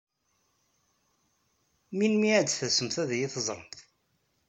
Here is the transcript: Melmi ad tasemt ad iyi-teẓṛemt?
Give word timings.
Melmi 1.97 2.29
ad 2.39 2.47
tasemt 2.49 2.95
ad 3.03 3.09
iyi-teẓṛemt? 3.15 3.77